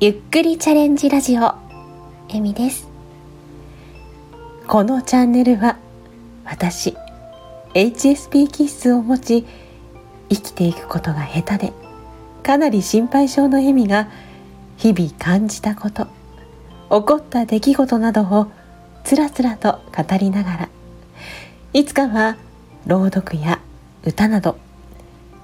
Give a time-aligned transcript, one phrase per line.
[0.00, 1.56] ゆっくりチャレンジラジオ
[2.28, 2.88] えみです。
[4.68, 5.76] このチャンネルは
[6.44, 6.96] 私
[7.74, 9.44] HSP 気質を持ち
[10.28, 11.72] 生きていくことが下手で
[12.44, 14.08] かなり心配性のエミが
[14.76, 16.10] 日々感じたこと起
[17.04, 18.46] こった出来事などを
[19.02, 20.68] つらつらと語りながら
[21.72, 22.36] いつかは
[22.86, 23.60] 朗読や
[24.04, 24.58] 歌など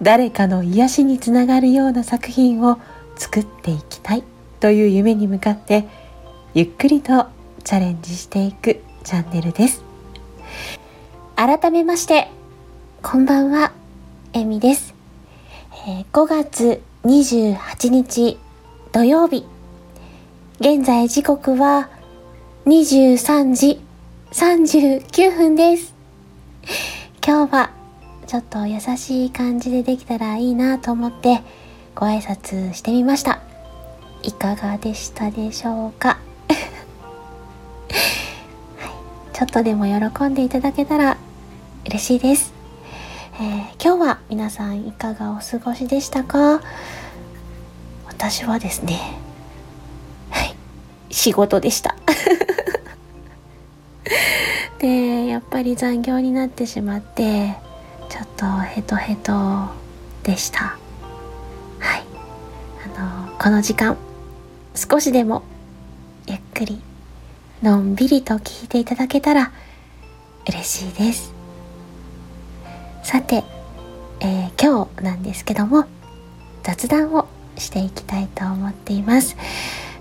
[0.00, 2.78] 誰かの癒しにつながるような作品を
[3.16, 4.22] 作っていきたい。
[4.64, 5.84] という夢に向かって
[6.54, 7.26] ゆっくりと
[7.64, 9.84] チャレンジしていくチャンネルです。
[11.36, 12.30] 改めまして
[13.02, 13.74] こんばんは
[14.32, 14.94] えみです、
[15.86, 18.38] えー、5月28日
[18.90, 19.44] 土曜日。
[20.60, 21.90] 現在時刻は
[22.64, 23.82] 23時
[24.32, 25.94] 39分です。
[27.22, 27.70] 今日は
[28.26, 31.42] ちょっと優しい感じでできたらいいなと思って
[31.94, 33.43] ご挨拶してみました。
[34.24, 36.56] いかがでしたでしょうか、 はい、
[39.34, 41.18] ちょっとでも喜んでいただけたら
[41.86, 42.54] 嬉しいです、
[43.34, 46.62] えー、今日は皆さんいかがお過ごしでしたか？
[48.06, 49.18] 私はですね
[50.30, 50.54] はい
[51.10, 51.94] 仕事でした。
[54.78, 57.54] でやっぱり残業になってしまって
[58.08, 59.68] ちょっとヘトヘト
[60.22, 60.76] でした。
[61.78, 62.02] はい
[62.96, 63.96] あのこの時間
[64.74, 65.44] 少しでも
[66.26, 66.82] ゆっくり
[67.62, 69.52] のんびりと聞いていただけたら
[70.48, 71.32] 嬉しいです。
[73.04, 73.44] さて、
[74.20, 75.86] えー、今日なんですけども
[76.64, 79.36] 雑談をしていきたいと思っています。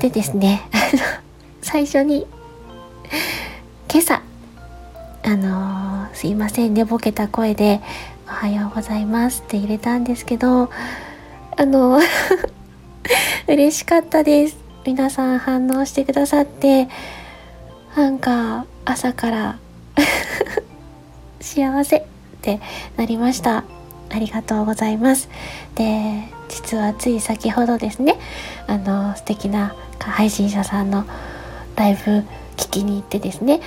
[0.00, 1.02] でですねあの
[1.62, 2.26] 最初に
[3.88, 4.20] 今朝
[5.22, 7.80] あのー、すいません寝ぼけた声で
[8.28, 10.70] 「おはようございます」って入れたんですけど
[11.56, 12.02] あのー、
[13.48, 14.56] 嬉しかったです。
[14.84, 16.88] 皆さん反応してくださって
[17.96, 19.58] なんか朝から
[21.40, 22.02] 幸せっ
[22.40, 22.60] て
[22.96, 23.64] なりました。
[24.08, 25.28] ありがとうございます。
[25.74, 28.18] で実はつい先ほどですね
[28.66, 31.04] あの素敵な配信者さんの
[31.74, 32.24] ライブ
[32.56, 33.60] 聞きに行ってですね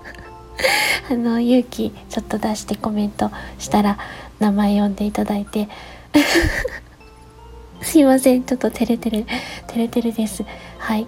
[1.10, 3.98] あの勇気ちょっと出してコメントしたら
[4.40, 5.68] 名前読んでいただいて
[7.86, 8.42] すいません。
[8.42, 9.24] ちょっと照れてる。
[9.68, 10.44] 照れてるです。
[10.78, 11.06] はい。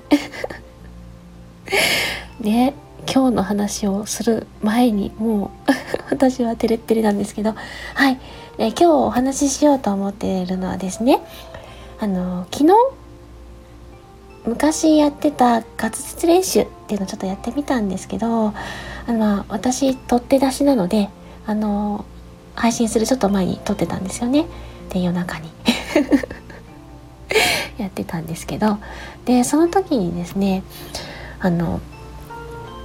[2.41, 2.72] ね。
[3.12, 5.50] 今日の話をする前にもう
[6.15, 7.56] 私は照れてれなんですけど。
[7.94, 8.19] はい、
[8.59, 11.19] え今日お話ししようと思っているのはですね。
[11.99, 12.75] あの昨日
[14.47, 18.55] 昔やってた滑舌練習っていうのをちょっとやってみたんですけど
[19.06, 21.11] あの私取って出しなので
[21.44, 22.05] あの
[22.55, 24.47] 配信するちょっと前に撮ってたんですよね。
[24.91, 25.50] で夜中に。
[27.78, 28.78] やってたんですけど
[29.25, 30.62] でその時にですね
[31.41, 31.81] あの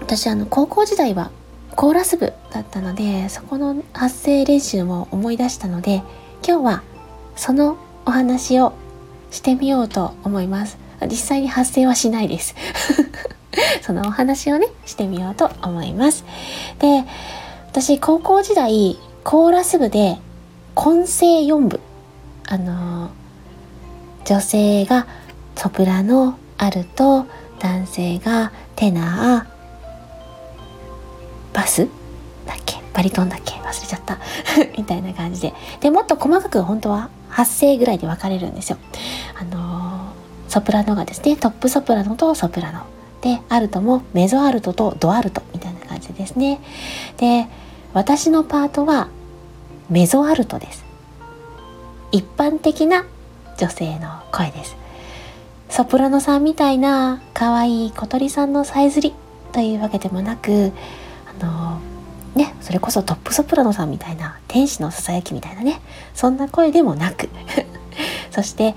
[0.01, 1.31] 私あの高校時代は
[1.75, 6.03] コーラス部だったのでそこの発声練習も思い出したので
[6.47, 6.83] 今日は
[7.35, 8.73] そのお話を
[9.31, 10.77] してみようと思います。
[11.07, 12.55] 実際に発声はしないです。
[13.81, 16.23] そのお話をねしてみようと思います。
[16.79, 17.03] で
[17.71, 20.19] 私高校時代コーラス部で
[20.75, 21.79] 混声4部
[22.47, 23.09] あの
[24.25, 25.07] 女性が
[25.55, 27.25] ソプラノアルト
[27.59, 29.53] 男性がテナー。
[31.53, 31.87] バス
[32.45, 32.81] だっけ？
[32.93, 33.53] バリトンだっけ？
[33.55, 34.19] 忘れちゃった。
[34.77, 35.53] みたいな感じで。
[35.81, 38.77] でもっと細かく本当は発声ぐらいで分かれるんですよ。
[39.39, 40.13] あの
[40.47, 42.81] ソプラノがですねトップソプラノとソプラノ。
[43.21, 46.59] でアルトもメゾアルトとドアルトみたいな感じですね。
[47.17, 47.47] で
[47.93, 49.07] 私のパートは
[49.89, 50.83] メゾアルトです。
[52.11, 53.05] 一般的な
[53.57, 54.75] 女性の声です。
[55.69, 59.13] ソプラノさんみたいな可愛い小鳥さんのさえずり
[59.51, 60.71] というわけでもなく
[61.25, 61.81] あの
[62.35, 65.81] ねそれこそトップソプラノさんみたいな天使のささやきみたいなね
[66.13, 67.29] そんな声でもなく。
[68.29, 68.75] そして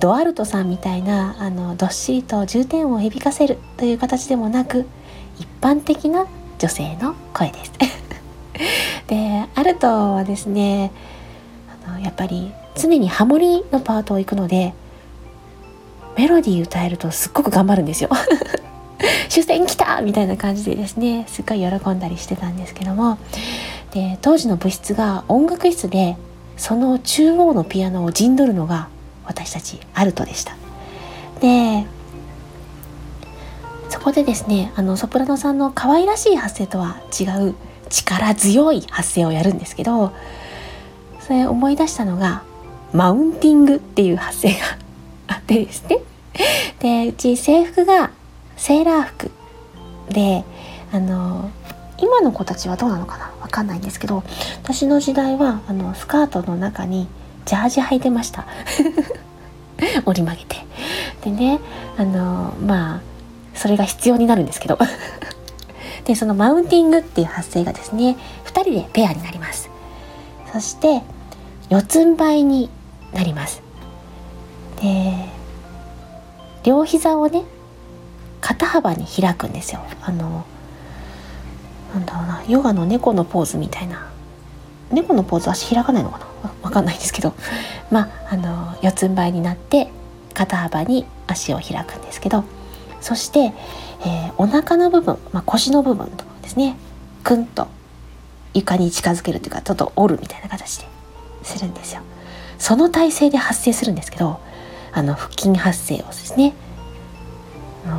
[0.00, 4.86] ドアルトさんみたいなあのどっしりと重点を響かせるという形でもなく
[5.38, 6.26] 一般的な
[6.58, 7.72] 女性の声です。
[9.08, 10.90] でアルトはですね
[11.86, 14.74] あのやっぱり常にハモリのパートを行くので
[16.16, 18.10] メロディー歌えるとすっごく頑張るんですよ。
[19.28, 23.18] 終戦来たみたいな感じでですねすっごい喜んだりしてたんですけども。
[23.92, 26.16] で当時の部室が音楽室で
[26.56, 28.88] その中央のピアノを陣取るのが
[29.24, 30.56] 私たちアルトでした。
[31.40, 31.86] で
[33.88, 37.54] そこでですねあのソプラノさんの可愛らしい発声とは違う
[37.88, 40.12] 力強い発声をやるんですけど
[41.20, 42.42] それ思い出したのが
[42.92, 44.56] マウンティングっていう発声が
[45.28, 45.98] あってですね
[46.80, 48.10] でうち制服が
[48.56, 49.30] セーラー服
[50.10, 50.44] で
[50.92, 51.50] あの
[51.98, 53.32] 今の子たちはどうなのかな？
[53.40, 54.22] わかんないんですけど
[54.62, 57.08] 私の時代はあのスカートの中に
[57.44, 58.46] ジャージ履いてました。
[60.04, 60.56] 折り曲げて。
[61.24, 61.60] でね
[61.96, 63.00] あのまあ
[63.54, 64.78] それが必要になるんですけど。
[66.04, 68.16] でそのマウンティングっていう発声がですね
[68.46, 69.70] 2人でペアになります。
[70.52, 71.02] そして
[71.68, 72.70] 四つん這いに
[73.12, 73.62] なります。
[74.80, 75.28] で
[76.62, 77.44] 両膝をね
[78.40, 79.80] 肩幅に開くんですよ。
[80.02, 80.44] あの
[81.94, 84.06] なんだろうなヨガの猫のポーズみたいな。
[84.90, 86.26] 猫のポーズ足開かないのかな？
[86.62, 87.34] わかんないですけど。
[87.90, 89.90] まああの四つん這いになって
[90.34, 92.44] 肩幅に足を開くんですけど。
[93.00, 93.54] そして、
[94.04, 96.76] えー、お腹の部分、まあ、腰の部分とかですね。
[97.22, 97.68] くんと
[98.54, 100.86] 床に近づけるというかちょっと折るみたいな形で
[101.42, 102.02] するんですよ
[102.60, 104.38] その体勢で発生するんですけど
[104.92, 106.54] あの腹筋発生をですね
[107.86, 107.94] あの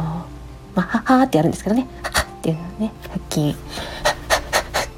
[0.76, 3.56] まあははってやるんですけどねははっていうのね腹筋っ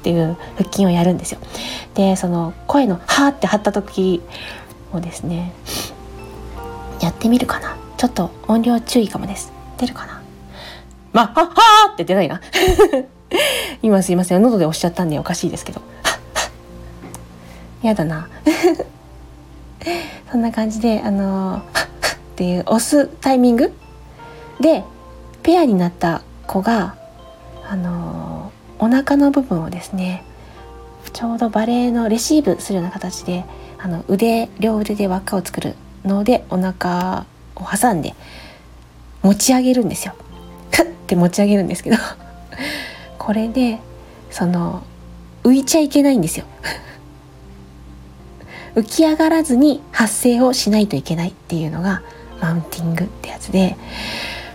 [0.02, 1.40] ていう腹筋をやるんですよ。
[1.94, 4.22] でその声の「は」って張った時
[4.92, 5.52] をですね
[7.00, 7.76] やってみるかな。
[7.96, 9.50] ちょっと音量注意かもです。
[9.78, 10.20] 出るかな。
[11.12, 12.40] まあ、はっはーって出ないな。
[13.82, 14.42] 今すいません。
[14.42, 15.80] 喉で押しちゃったんでおかしいですけど。
[17.82, 18.28] やだな。
[20.34, 23.72] そんな感じであのっていう押すタイミング
[24.58, 24.82] で
[25.44, 26.96] ペアになった子が
[27.64, 28.50] あの
[28.80, 30.24] お腹の部分をですね
[31.12, 33.44] ちょうどバレエのレシーブするような形で
[33.78, 38.16] あの腕両腕で輪っかを作るのでお腹を挟んで
[39.22, 40.14] 持ち上げるんですよ。
[40.82, 41.96] って持ち上げるんですけど
[43.18, 43.78] これで
[44.32, 44.82] その
[45.44, 46.46] 浮いちゃいけないんですよ。
[48.74, 52.02] 浮き上がらずに発声をしないといけないっていうのが
[52.40, 53.76] マウンティングってやつで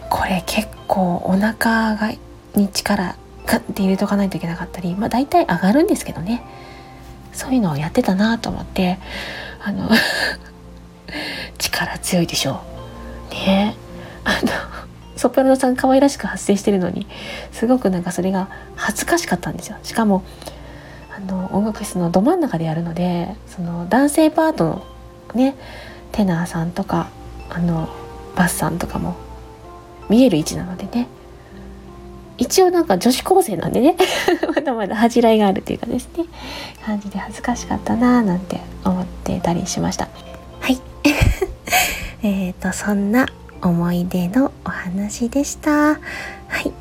[0.09, 2.11] これ結構お腹が
[2.55, 6.43] に力ガッて入れとかないといけなかったりまあ大体上がるんですけどね。
[7.31, 8.99] そういうのをやってたなと思って
[9.61, 9.89] あの
[11.57, 12.61] 力強いでしょ
[13.31, 13.33] う。
[13.33, 13.75] ね。
[14.25, 14.51] あの
[15.15, 17.07] ソプラノさん可愛らしく発声してるのに
[17.51, 19.77] すごくなんかそれが恥ずかしかったんですよ。
[19.83, 20.23] しかも
[21.19, 24.85] あの音楽室のど真ん中でやるのでその男性パートの
[25.35, 25.55] ね
[26.11, 27.09] テナーさんとか
[27.49, 27.89] あの
[28.35, 29.15] バスさんとかも
[30.07, 31.07] 見える位置なのでね。
[32.39, 33.97] 一応なんか女子高生なんでね。
[34.55, 36.23] まだまだ恥じらいがあるっていうかですね。
[36.85, 40.07] 感じで恥ずかしかったなーなんて思ってたりしました。
[40.61, 40.79] はい。
[42.23, 43.27] えっとそんな
[43.61, 45.71] 思い出のお話でした。
[45.71, 45.97] は
[46.63, 46.71] い。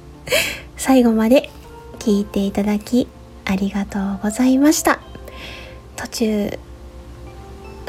[0.78, 1.50] 最後まで
[1.98, 3.08] 聞いていただき
[3.48, 5.00] ありがとうございました。
[5.96, 6.58] 途中、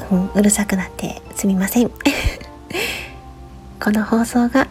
[0.10, 1.92] うん、うるさくなってすみません。
[3.84, 4.68] この放送が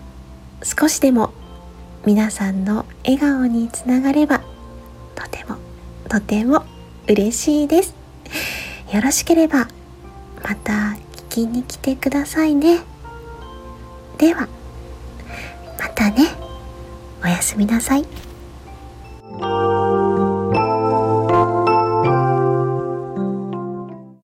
[0.62, 1.30] 少しでも
[2.06, 4.40] 皆さんの笑顔につながれば
[5.14, 5.56] とても
[6.08, 6.64] とても
[7.06, 7.94] 嬉しいです。
[8.90, 9.68] よろしければ
[10.42, 10.96] また
[11.28, 12.78] 聞きに来てくださいね。
[14.16, 14.48] では
[15.78, 16.28] またね。
[17.22, 18.27] おやすみなさい。